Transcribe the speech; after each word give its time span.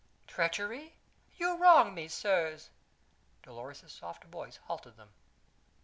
"Treachery? 0.25 0.95
Ye 1.37 1.45
wrong 1.45 1.93
me, 1.93 2.07
sirs!" 2.07 2.71
Dolores's 3.43 3.91
soft 3.91 4.23
voice 4.23 4.57
halted 4.65 4.97
them. 4.97 5.09